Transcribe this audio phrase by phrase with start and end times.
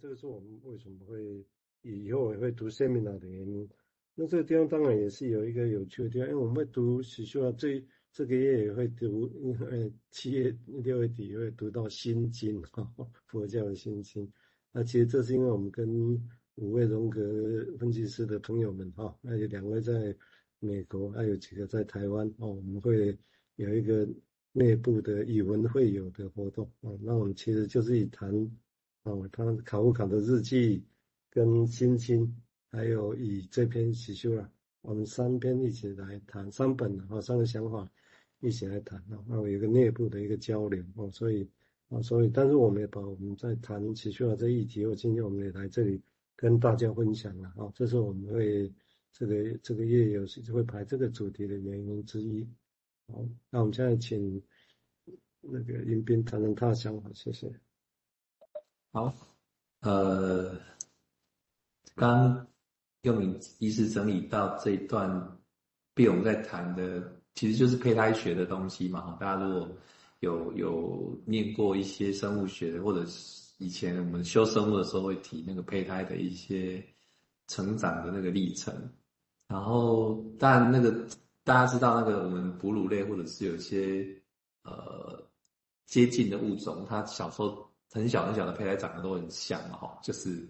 [0.00, 1.44] 这个是我们为什么会
[1.82, 3.68] 以后也会读 seminar 的原因。
[4.14, 12.90] 那这个地方当然也是有一个有趣的地方，因为我们会读史书啊，这这个月也会读，因为七月六月底也会读到心经 哈，
[13.26, 14.30] 佛教的心经。
[14.72, 15.88] 那其实这是因为我们跟
[16.56, 17.20] 五位荣格
[17.78, 20.16] 分析师的朋友们哈，还有两位在
[20.58, 23.16] 美国，还有几个在台湾哦，我们会
[23.56, 24.08] 有一个
[24.52, 26.90] 内部的以文会友的活动啊。
[27.00, 28.32] 那我们其实就是以谈
[29.02, 30.84] 哦，他考古考的日记
[31.30, 32.36] 跟心经，
[32.70, 34.50] 还有以这篇起修啊，
[34.82, 37.90] 我们三篇一起来谈三本啊，三个想法
[38.40, 41.48] 一起来谈啊，那有一个内部的一个交流哦，所以。
[41.90, 46.00] 啊，所以，但是我们也把我们在谈起修的这议题，我今天我们也来这里
[46.36, 48.72] 跟大家分享了啊，这是我们会
[49.10, 52.46] 这个这个月有时会排这个主题的原因之一。
[53.08, 54.40] 好，那我们现在请
[55.40, 57.52] 那个迎宾谈谈他的想法，谢谢。
[58.92, 59.14] 好，
[59.80, 60.52] 呃，
[61.94, 62.46] 刚
[63.02, 65.38] 用你意思整理到这一段，
[65.94, 69.68] 比我们在谈的其实就是胚胎学的东西嘛，哈，大家如果。
[70.20, 76.84] 有有念过一些生物学，或者是以前我们修生物的时候会提那个胚胎的一些
[77.46, 78.74] 成长的那个历程。
[79.48, 81.08] 然后，但那个
[81.42, 84.06] 大家知道，那个我们哺乳类或者是有些
[84.62, 85.26] 呃
[85.86, 90.48] 接近的物种，它小时候很小很小的胚胎长得都很像，哈，就是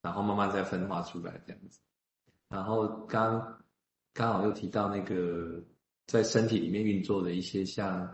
[0.00, 1.78] 然后慢慢再分化出来这样子。
[2.48, 3.62] 然后刚
[4.12, 5.62] 刚好又提到那个
[6.06, 8.08] 在身体里面运作的一些像。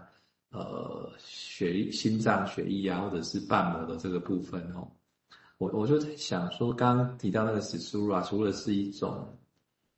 [0.53, 4.91] 呃，血、心脏、血液啊，或者是瓣膜的这个部分哦，
[5.59, 9.39] 我我就在想说，刚刚提到那个撕除啊除了是一种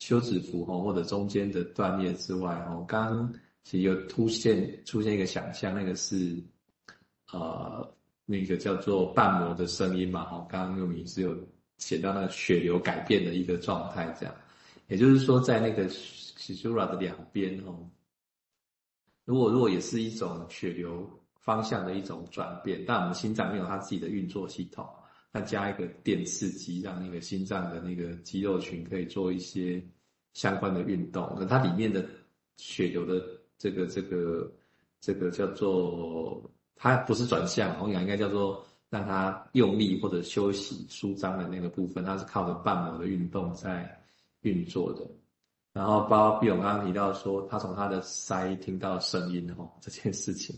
[0.01, 3.33] 休止符哦，或者中间的断裂之外哦，刚刚
[3.65, 6.37] 其实有突现出现一个想象，那个是
[7.33, 7.91] 呃
[8.33, 11.37] 那个叫做瓣膜的声音嘛，哈，刚刚又名字有
[11.77, 14.35] 写到那个血流改变的一个状态，这样，
[14.89, 17.91] 也就是说，在那个 Caesura 的两边哦。
[19.27, 21.07] 如果如果也是一种血流
[21.41, 24.89] 方向的一种转变，但我们心脏没有它自己的运作系统，
[25.31, 29.85] 那加一个电刺激，让那个心脏的那个肌肉群可以做一些
[30.33, 32.09] 相关的运动，那它里面的
[32.57, 33.23] 血流的
[33.59, 34.51] 这个这个
[35.01, 44.01] 这个叫做它不是转向，我讲应该叫做让它用力或者休息舒张的那个部分，它是靠着瓣膜的运动在
[44.41, 45.01] 运作的。
[45.73, 50.55] 然后，包括毕勇刚刚提到说，他从他的腮听到声音哦，这件事情，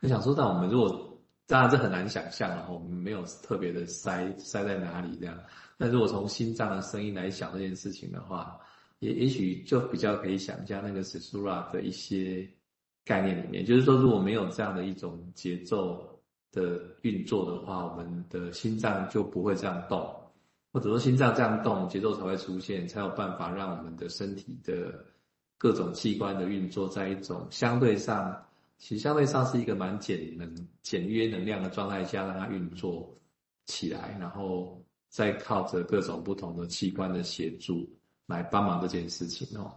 [0.00, 5.38] 我想说，但我们如果当然这很难想象，然后我们没有特别的塞塞在哪里这样，
[5.76, 8.58] 但如果从心脏的声音来想这件事情的话，
[9.00, 12.48] 也也许就比较可以想象那个 Caesura 的一些
[13.06, 16.20] 概念里面，就是说如果没有这样的一种节奏
[16.52, 20.14] 的运作的话，我们的心脏就不会这样动。
[20.72, 25.02] 或者说心脏这样动，节奏才会出现，才有办法让我们的身体的
[25.56, 28.44] 各种器官的运作在一种相对上，
[28.76, 33.10] 其实相对上是一个蛮简能、简约能量的状态下，让它运作
[33.64, 34.78] 起来，然后
[35.08, 37.88] 再靠着各种不同的器官的协助
[38.26, 39.72] 来帮忙这件事情哦。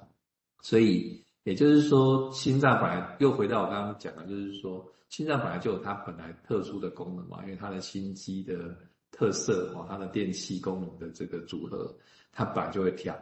[0.62, 8.76] 所以也就是说，心脏本来又回到我刚刚讲的，就是说心脏本来就有它本来特殊的功能嘛，因为它的心肌的。
[9.12, 11.94] 特色哦，它的电气功能的这个组合，
[12.32, 13.18] 它本来就会跳。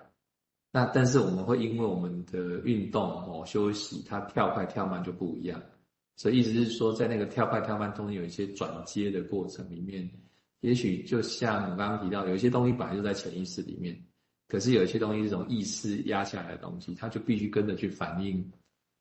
[0.69, 5.59] 那但是我们会因为我们的运动哦休息，它跳快跳慢就不一样。
[6.17, 10.07] 所以意思是说，在那个跳快跳慢中间有一些转接的过程里面，
[10.59, 13.97] 也许就像我刚刚提到，有一些东西本来就在潜意识里面，
[14.47, 18.49] 可是有一些东西是种意识压下来的东西，它就必须跟着去反映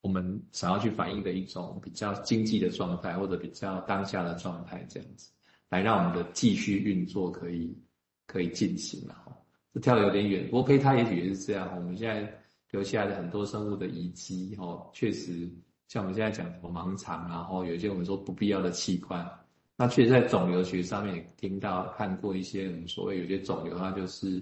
[0.01, 5.31] 我们想要去反映的一种比较经济的状态，或者比较当下的状态这样子。
[5.69, 7.77] 来让我们的继续运作可以
[8.25, 9.37] 可以进行了哈，
[9.75, 11.75] 这跳得有点远，不过胚胎也许也是这样。
[11.77, 12.33] 我们现在
[12.71, 15.51] 留下来的很多生物的遗迹哦，确实
[15.89, 19.29] 像我们现在讲什么盲肠，然后有一些我们说不必要的器官，
[19.77, 24.41] 那确实在肿瘤学上面也听到看过一些我们所谓有些肿瘤它就是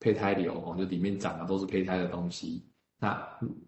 [0.00, 2.60] 胚胎瘤哦，就里面长的都是胚胎的东西，
[2.98, 3.22] 那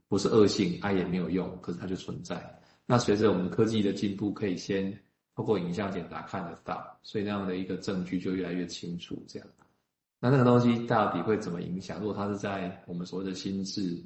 [0.08, 2.60] 不是恶性，它也没有用，可是它就存在。
[2.84, 4.92] 那随着我们科技的进步，可以先。
[5.34, 9.24] 透过影像检查看得到，所以那样的一个证据就越来越清楚。
[9.26, 9.48] 这样，
[10.20, 11.98] 那那个东西到底会怎么影响？
[12.00, 13.98] 如果它是在我们所谓的心智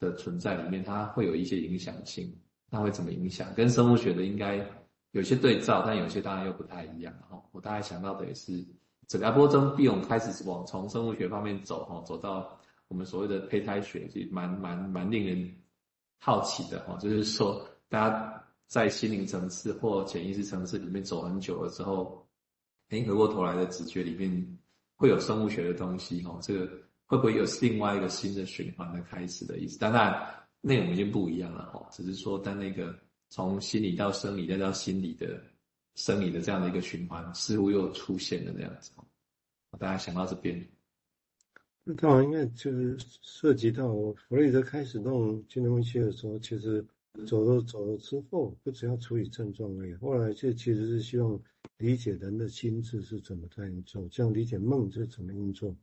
[0.00, 2.34] 的存在里面，它会有一些影响性。
[2.70, 3.52] 它会怎么影响？
[3.54, 4.66] 跟生物学的应该
[5.10, 7.12] 有些对照，但有些当然又不太一样。
[7.28, 8.64] 哈，我大概想到的也是，
[9.08, 12.58] 整个阿波中毕我们开始往从生物学方面走，哈，走到
[12.88, 15.54] 我们所谓的胚胎学，其实蛮蛮蛮令人
[16.18, 16.80] 好奇的。
[16.80, 18.40] 哈，就是说大家。
[18.66, 22.26] 在心灵层次或潜意识层次里面走很久了之后，
[22.88, 24.58] 哎，回过头来的直觉里面
[24.96, 26.66] 会有生物学的东西哦，这个
[27.04, 29.78] 会不会有另外一个新的循环的开始的意思？
[29.78, 30.18] 当然
[30.62, 32.98] 内容已经不一样了哦，只是说但那个
[33.28, 35.40] 从心理到生理再到心理的
[35.94, 38.90] 生理的这样的一个循环，似乎又出现了那样子。
[39.78, 40.66] 大家想到这边。
[41.84, 46.84] 那当然应该就是涉及到弗洛伊德开始弄精神分析的时候，其实
[47.26, 49.94] 走了走了之后，不只要处理症状而已。
[49.94, 51.38] 后来这其实是希望
[51.78, 55.76] 理解人的心智是怎么在运作，这样理解梦是怎么运作。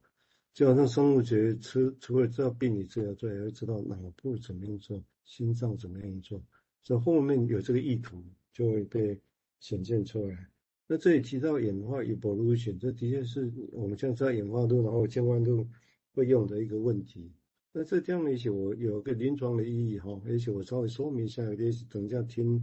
[0.54, 6.42] 就好像生物学除除了知道病理治疗之外，也会知道脑部怎么运作，心脏怎么样运作。
[6.82, 9.18] 所以后面有这个意图就会被
[9.62, 10.50] 显现出来。
[10.88, 15.66] 那这里提到演化 evolution，这的确是我们现在知道演化论，然后进化论。
[16.14, 17.32] 会用的一个问题，
[17.72, 22.62] 那这这样的一些我有个临床的意义哈，而且我稍微说明一下，也许等一下听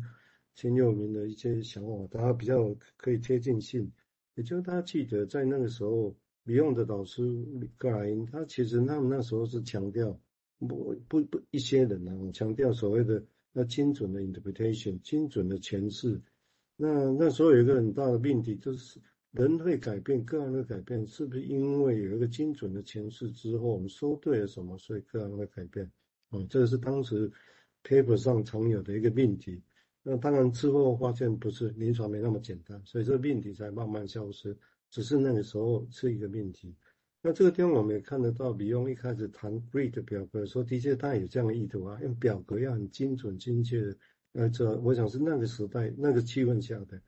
[0.54, 3.90] 钱佑铭的一些想法，大家比较可以贴近性。
[4.34, 6.14] 也就是大家记得在那个时候
[6.44, 7.22] ，Beyond 的导师
[7.78, 10.20] 克莱因，他其实他们那时候是强调
[10.58, 13.24] 不不不一些人呢、啊，强调所谓的
[13.54, 16.20] 那精准的 interpretation，精准的诠释。
[16.78, 18.98] 那那时候有一个很大的命题就是。
[19.32, 25.88] 人会改变，个案会改变，是不是因为有一个精准的诠释之后，我们说对了什么，所以个案会改变？
[26.32, 27.30] 嗯，这个是当时
[27.84, 29.62] paper 上常有的一个命题。
[30.02, 34.56] 那当然之后发现不是临床没那么简单，所以这个命题才慢慢消失。
[34.90, 36.74] 只是那个时候是一个命题。
[37.20, 43.96] 那这个地方我们也看得到比用一开始谈 GRID 表格，说的确他有这样的意图啊，用表格要很精准精确的。
[44.38, 47.02] 呃，这我想是那个时代那个气氛下的。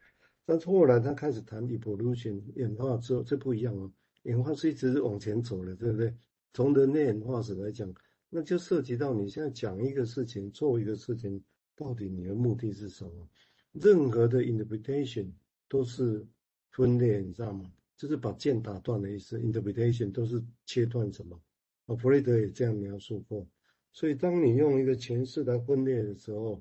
[0.44, 3.88] 但是后来他开始谈 evolution 演化之后，这不一样哦。
[4.24, 6.12] 演化是一直往前走的，对不对？
[6.52, 7.88] 从人类演化史来讲，
[8.28, 11.40] 那就涉及到你现在讲一个事情，做一个事情，
[11.76, 13.28] 到底你的目的是什么？
[13.74, 15.30] 任何的 interpretation
[15.68, 16.26] 都是
[16.72, 17.70] 分裂，你知道吗？
[17.96, 19.38] 就是把剑打断的意思。
[19.38, 21.40] interpretation 都是切断什么？
[21.86, 23.46] 啊，弗雷德也这样描述过。
[23.92, 26.60] 所以当你用一个诠释来分裂的时候，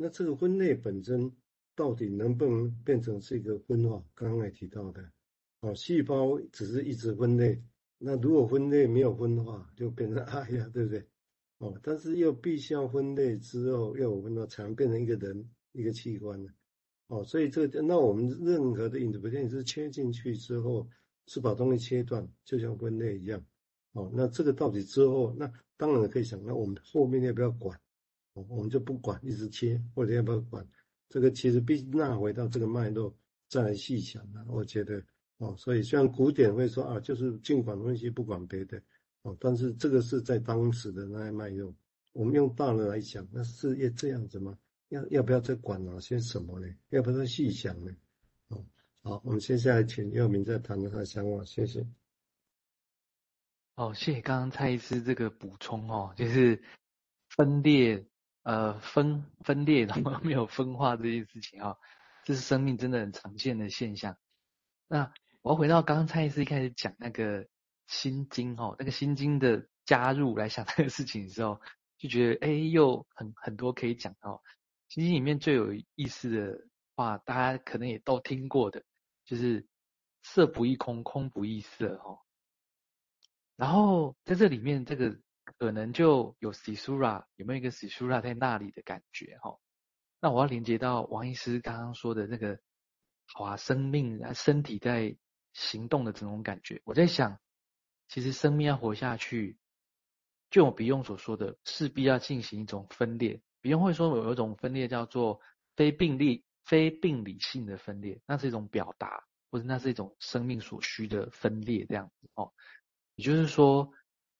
[0.00, 1.30] 那这个分类本身。
[1.76, 4.04] 到底能不能变成是一个分化？
[4.14, 5.02] 刚刚也提到的，
[5.60, 7.58] 哦，细胞只是一直分裂，
[7.96, 11.06] 那如果分裂没有分化，就变成哎呀，对不对？
[11.58, 16.50] 哦，但是又必须要分裂之后又有分化，才能变成一个人一个器官呢？
[17.06, 20.86] 哦，所以这个那我们任何的 interpretation 是切进去之后
[21.28, 23.42] 是把东西切断，就像分裂一样。
[23.92, 27.80] 哦，那这个到底之后，那当然可以想，那我们后面要不要管？
[28.48, 30.66] 我们就不管，一直切，或者要不要管？
[31.08, 33.12] 这个其实必须纳回到这个脉络
[33.48, 35.02] 再来细想啊，我觉得
[35.38, 38.80] 哦，所以虽然古典会说啊，就是尽管分析不管别的
[39.22, 41.74] 哦，但是这个是在当时的那些脉络，
[42.12, 44.56] 我们用大的来想，那是要这样子吗？
[44.90, 46.66] 要要不要再管哪些什么呢？
[46.90, 47.92] 要不要再细想呢？
[48.48, 48.64] 哦，
[49.02, 51.84] 好，我们接下来请佑明再谈谈他的想法，谢谢。
[53.74, 56.62] 哦，谢谢刚刚蔡医师这个补充哦，就是
[57.30, 58.06] 分裂。
[58.42, 61.78] 呃，分分裂然后 没有分化这件事情哈、哦，
[62.24, 64.16] 这是生命真的很常见的现象。
[64.88, 67.46] 那我要回到刚刚蔡医师一开始讲那个
[67.86, 71.60] 心经哦，那个心经的加入来想 这个事情的时候，
[71.98, 74.40] 就觉得哎，又很很多可以讲哦。
[74.88, 76.66] 心经里面最有意思的
[76.96, 78.82] 话，大家可能也都听过的，
[79.26, 79.66] 就是
[80.22, 82.18] 色不异空，空不异色哦。
[83.56, 85.20] 然后在这里面这个。
[85.44, 89.58] 可能就有 Sisura，有没有一个 Sisura 在那里的感觉哈？
[90.20, 92.60] 那我要连接到王医师刚刚说的那个，
[93.26, 95.16] 好啊，生命啊，身体在
[95.52, 96.82] 行动的这种感觉。
[96.84, 97.40] 我在想，
[98.08, 99.56] 其实生命要活下去，
[100.50, 103.40] 就我比用所说的，势必要进行一种分裂。
[103.62, 105.40] Beyond 会说有一种分裂叫做
[105.74, 112.52] 非病例、非病理性的分裂，那是一种表达，或者那是一种生命所需的分裂这样子哦。
[113.16, 113.92] 也就是说。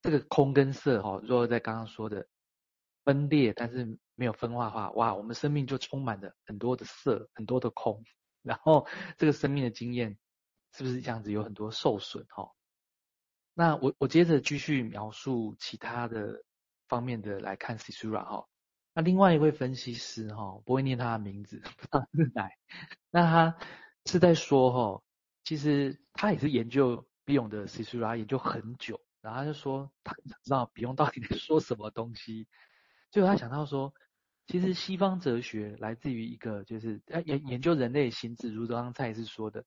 [0.03, 2.27] 这个空跟色哈，如果在刚刚说的
[3.05, 8.05] 分裂，但是没有分化的话，哇，我们生命就充满了很多的色，很多的空，
[8.43, 10.19] 然后这个生命的经验
[10.73, 12.51] 是不是这样子有很多受损哈？
[13.55, 16.43] 那我我接着继续描述其他的
[16.89, 18.47] 方面的来看 Sisura 哈。
[18.95, 22.49] 那另外一位分析师哈，不会念他的名字，不知道是哪，
[23.11, 23.59] 那他
[24.07, 25.03] 是在说哈，
[25.45, 29.01] 其实他也是研究 Biom 的 Sisura 研究很久。
[29.21, 32.49] 然后他就说，他想知道比翁到底在说什么东西。
[33.11, 33.93] 最后他想到说，
[34.47, 39.65] 其实西方哲学来自于一个，就是研研究人类心智，如刚刚蔡医师说的，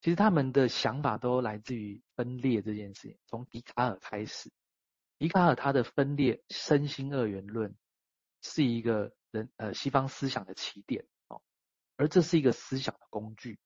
[0.00, 3.18] 其实他们的想法都来自于分裂这件事情。
[3.26, 4.50] 从笛卡尔开始，
[5.18, 7.76] 笛卡尔他的分裂身心二元论
[8.42, 11.42] 是一个人呃西方思想的起点哦，
[11.96, 13.58] 而这是一个思想的工具。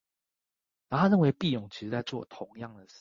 [0.88, 2.96] 然后他认为毕勇其实在做同样的事。